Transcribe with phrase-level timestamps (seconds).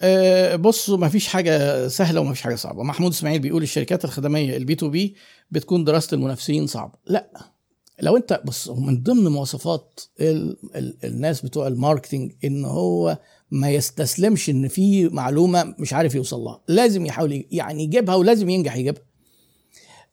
[0.00, 2.82] آه، بصوا ما فيش حاجة سهلة وما فيش حاجة صعبة.
[2.82, 5.14] محمود إسماعيل بيقول الشركات الخدمية ال B2B
[5.50, 6.92] بتكون دراسه المنافسين صعبة.
[7.06, 7.52] لا
[8.00, 13.18] لو أنت بص من ضمن مواصفات ال ال الناس بتوع ال marketing إن هو
[13.50, 16.60] ما يستسلمش إن في معلومة مش عارف يوصل لها.
[16.68, 19.02] لازم يحاول يعني يجيبها ولازم ينجح يجيبها.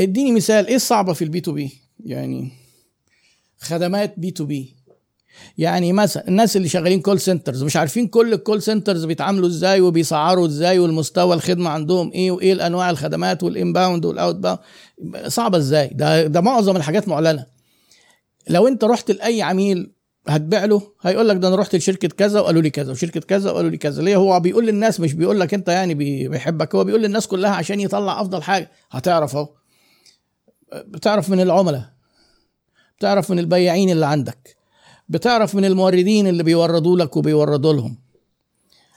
[0.00, 1.72] اديني مثال إيه الصعبة في ال B2B
[2.04, 2.52] يعني
[3.58, 4.76] خدمات B2B
[5.58, 9.80] يعني مثلا الناس اللي شغالين call centers مش عارفين كل ال call centers بيتعاملوا إزاي
[9.80, 14.58] وبيسعروا إزاي والمستوى الخدمة عندهم إيه وإيه الأنواع الخدمات وال inbound وال outbound
[15.26, 17.46] صعبة إزاي؟ ده ده معظم الحاجات معلنة.
[18.48, 19.92] لو أنت رحت لأي عميل
[20.28, 23.70] هتبيع له هيقول لك ده أنا رحت لشركة كذا وقالوا لي كذا وشركة كذا وقالوا
[23.70, 24.02] لي كذا.
[24.02, 25.94] ليه؟ هو بيقول للناس مش بيقول لك أنت يعني
[26.28, 28.70] بيحبك هو بيقول للناس كلها عشان يطلع أفضل حاجة.
[28.90, 29.48] هتعرف أهو.
[30.86, 31.94] بتعرف من العملاء
[32.98, 34.56] بتعرف من البياعين اللي عندك.
[35.08, 37.98] بتعرف من الموردين اللي بيوردوا لك وبيوردوا لهم.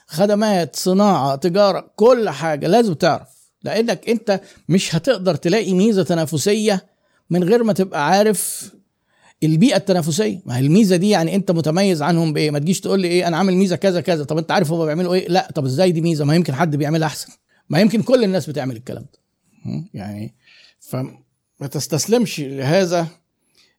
[0.08, 3.28] خدمات صناعة تجارة كل حاجة لازم تعرف.
[3.64, 6.86] لأنك أنت مش هتقدر تلاقي ميزة تنافسية
[7.30, 8.72] من غير ما تبقى عارف
[9.44, 10.42] البيئة التنافسية.
[10.46, 13.38] ما هي الميزة دي يعني أنت متميز عنهم بإيه؟ ما تجيش تقول لي إيه أنا
[13.38, 14.24] عامل ميزة كذا كذا.
[14.24, 15.52] طب أنت عارف هم بيعملوا إيه؟ لا.
[15.56, 17.34] طب إزاي دي ميزة؟ ما يمكن حد بيعملها أحسن.
[17.70, 19.20] ما يمكن كل الناس بتعمل الكلام ده.
[19.94, 20.36] يعني
[20.80, 23.08] فما تستسلمش لهذا.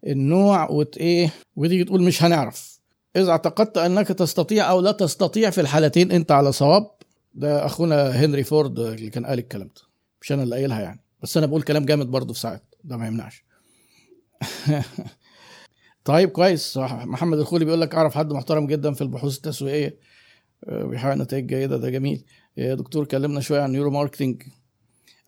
[0.07, 2.79] النوع وت إيه وتيجي تقول مش هنعرف.
[3.17, 6.91] إذا اعتقدت أنك تستطيع أو لا تستطيع في الحالتين أنت على صواب.
[7.35, 9.83] ده أخونا هنري فورد اللي كان قال الكلام ده
[10.21, 11.01] مش أنا اللي قايلها يعني.
[11.23, 13.45] بس أنا بقول كلام جامد برضه في ساعات ده ما يمنعش.
[16.05, 16.77] طيب كويس.
[16.79, 19.99] محمد الخولي بيقول لك أعرف حد محترم جدا في البحوث التسويقية.
[20.69, 22.25] بيحقق نتائج جيدة ده جميل.
[22.57, 24.43] يا دكتور كلمنا شوية عن neuromarketing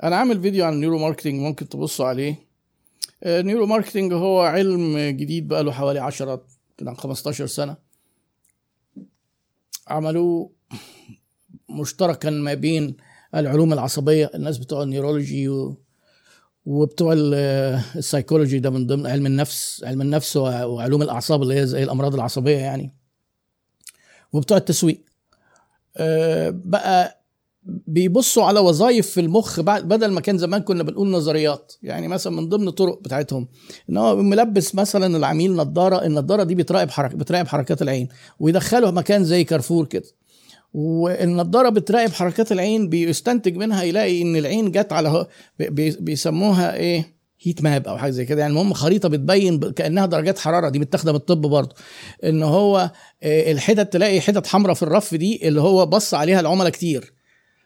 [0.02, 2.49] أنا عامل فيديو عن ال neuromarketing ممكن تبصوا عليه.
[3.26, 6.44] neuromarketing هو علم جديد بقى له حوالي 10
[6.78, 7.76] كده 15 سنة.
[9.88, 10.50] عملوه
[11.70, 12.96] مشتركا ما بين
[13.34, 15.82] العلوم العصبية الناس بتوع ال neurology و...
[16.66, 22.14] وبتوع السايكولوجي ده من ضمن علم النفس علم النفس وعلوم الأعصاب اللي هي زي الأمراض
[22.14, 22.94] العصبية يعني.
[24.32, 25.04] وبتوع التسويق.
[26.50, 27.19] بقى
[27.86, 31.72] بيبصوا على وظائف في المخ بدل ما كان زمان كنا بنقول نظريات.
[31.82, 33.48] يعني مثلا من ضمن الطرق بتاعتهم
[33.90, 39.24] إن هو ملبس مثلا العميل نظارة النظارة دي بتراقب حركه بتراقب حركات العين ويدخله مكان
[39.24, 40.04] زي كارفور كده.
[40.74, 45.26] والنضاره بتراقب حركات العين بيستنتج منها يلاقي إن العين جت على
[46.00, 48.40] بيسموها إيه؟ هيت ماب أو حاجة زي كده.
[48.40, 50.68] يعني المهم خريطة بتبين كأنها درجات حرارة.
[50.68, 51.74] دي متاخده الطب برضه.
[52.24, 52.90] إن هو
[53.24, 57.19] الحتت تلاقي حتت حمراء في الرف دي اللي هو بص عليها العملاء كتير.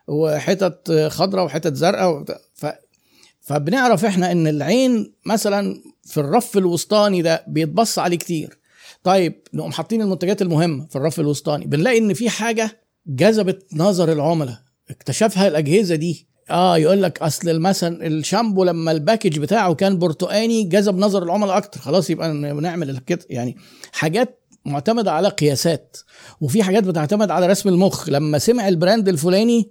[0.09, 2.67] وحتت خضراء وحتت زرقاء ف...
[3.41, 8.59] فبنعرف إحنا إن العين مثلا في الرف الوسطاني ده بيتبص عليه كتير.
[9.03, 14.59] طيب نقوم حاطين المنتجات المهمة في الرف الوسطاني بنلاقي إن في حاجة جذبت نظر العملاء
[14.91, 16.29] اكتشفها الأجهزة دي.
[16.51, 21.81] آه يقول لك أصل مثلا الشامبو لما الباكج بتاعه كان برتقاني جذب نظر العملاء أكتر.
[21.81, 23.27] خلاص يبقى نعمل كده.
[23.31, 23.57] يعني
[23.93, 25.97] حاجات معتمدة على قياسات
[26.41, 28.09] وفي حاجات بتعتمد على رسم المخ.
[28.09, 29.71] لما سمع ال brand الفلاني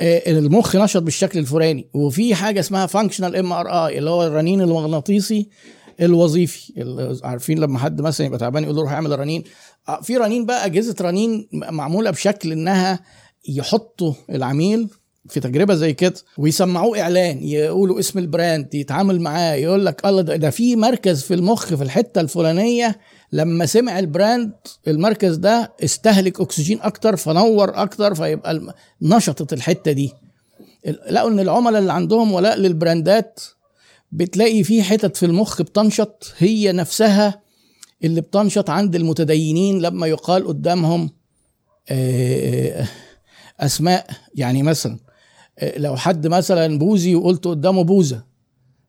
[0.00, 1.88] المخ نشط بالشكل الفلاني.
[1.94, 5.48] وفي حاجة اسمها functional MRI اللي هو الرنين المغناطيسي
[6.00, 6.72] الوظيفي.
[7.24, 9.44] عارفين لما حد مثلا يبقى تعبان يقول له روح اعمل رنين
[10.02, 13.00] في رنين بقى أجهزة رنين معمولة بشكل إنها
[13.48, 14.88] يحطوا العميل
[15.28, 20.22] في تجربة زي كده ويسمعوه إعلان يقولوا اسم ال brand يتعامل معاه يقول لك الله
[20.22, 22.98] ده, ده في مركز في المخ في الحتة الفلانية
[23.32, 24.52] لما سمع البراند
[24.88, 30.12] المركز ده استهلك أكسجين أكتر فنور أكتر فيبقى نشطت الحتة دي.
[31.10, 33.40] لقوا إن العملاء اللي عندهم ولاء للبراندات
[34.12, 37.42] بتلاقي في حتت في المخ بتنشط هي نفسها
[38.04, 41.10] اللي بتنشط عند المتدينين لما يقال قدامهم
[43.60, 44.06] أسماء.
[44.34, 44.98] يعني مثلا
[45.76, 48.24] لو حد مثلا بوذي وقلت قدامه بوذا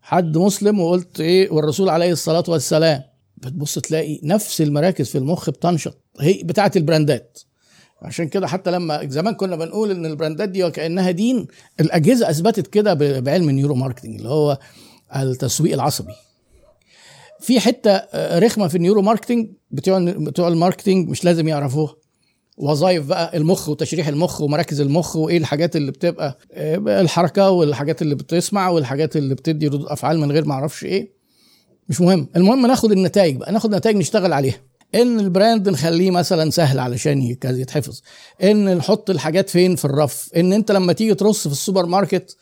[0.01, 3.03] حد مسلم وقلت إيه والرسول عليه الصلاة والسلام
[3.37, 7.39] بتبص تلاقي نفس المراكز في المخ بتنشط هي بتاعه ال brandات.
[8.01, 11.47] عشان كده حتى لما زمان كنا بنقول إن ال brandات دي وكأنها دين
[11.79, 14.59] الأجهزة أثبتت كده بعلم ال neuromarketing اللي هو
[15.15, 16.13] التسويق العصبي.
[17.39, 21.95] في حتة رخمة في ال neuromarketing بتوع بتوع ال marketing مش لازم يعرفوها.
[22.59, 26.37] وظائف بقى المخ وتشريح المخ ومراكز المخ وإيه الحاجات اللي بتبقى
[27.01, 31.11] الحركة والحاجات اللي بتسمع والحاجات اللي بتدي ردود أفعال من غير ما أعرفش إيه.
[31.89, 32.27] مش مهم.
[32.35, 34.55] المهم ناخد النتائج بقى ناخد نتائج نشتغل عليها.
[34.95, 38.01] إن ال brand نخليه مثلا سهل علشان يتحفظ.
[38.43, 40.29] إن نحط الحاجات فين في الرف.
[40.37, 42.37] إن أنت لما تيجي ترص في السوبر ماركت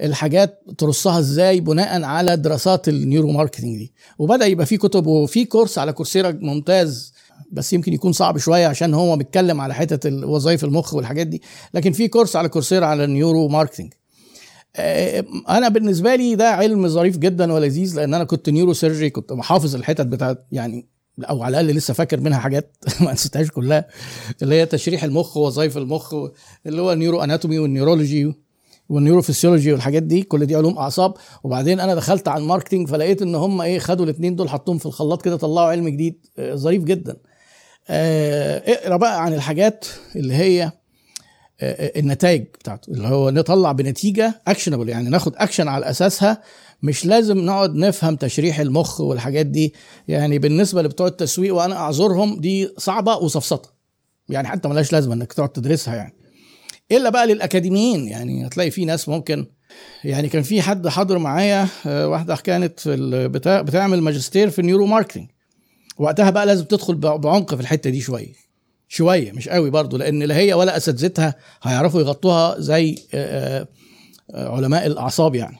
[0.00, 3.92] الحاجات ترصها إزاي بناء على دراسات ال neuromarketing دي.
[4.18, 7.12] وبدأ يبقى في كتب وفي course على Coursera ممتاز
[7.52, 11.42] بس يمكن يكون صعب شوية عشان هو بيتكلم على حتة وظائف المخ والحاجات دي.
[11.74, 13.92] لكن في course على Coursera على ال neuromarketing
[14.76, 19.74] آه، أنا بالنسبة لي ده علم ظريف جدا ولذيذ لأن أنا كنت neurosurgery كنت حافظ
[19.74, 20.88] الحتت بتاعت يعني
[21.24, 23.86] أو على الأقل لسه فاكر منها حاجات ما نسيتهاش كلها.
[24.42, 26.14] اللي هي تشريح المخ ووظائف المخ
[26.66, 28.32] اللي هو ال neuroanatomy وال neurology
[28.88, 31.14] وال neurophysiology والحاجات دي كل دي علوم أعصاب.
[31.44, 34.86] وبعدين أنا دخلت على ال marketing فلقيت إن هم إيه خدوا الاثنين دول حطوهم في
[34.86, 37.16] الخلاط كده طلعوا علم جديد آه، ظريف جدا.
[37.90, 39.84] اقرأ بقى عن الحاجات
[40.16, 40.72] اللي هي
[41.60, 46.42] آه، النتائج بتاعته اللي هو نطلع بنتيجة actionable يعني ناخد اكشن على أساسها.
[46.82, 49.74] مش لازم نقعد نفهم تشريح المخ والحاجات دي.
[50.08, 53.70] يعني بالنسبة لبتوع التسويق وأنا أعذرهم دي صعبة وسفسطه
[54.28, 56.14] يعني حتى ملهاش لازمة إنك تقعد تدرسها يعني.
[56.92, 59.46] إلا بقى للأكاديميين يعني هتلاقي في ناس ممكن
[60.04, 62.88] يعني كان في حد حاضر معايا آه، واحدة كانت
[63.44, 65.28] بتعمل ماجستير في ال neuromarketing
[65.98, 68.32] وقتها بقى لازم تدخل بعمق في الحتة دي شوية.
[68.88, 73.68] شوية مش قوي برضو لأن لا هي ولا أساتذتها هيعرفوا يغطوها زي آه،
[74.34, 75.56] آه، علماء الأعصاب يعني.